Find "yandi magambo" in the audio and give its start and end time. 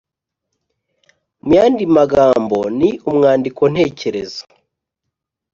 1.57-2.59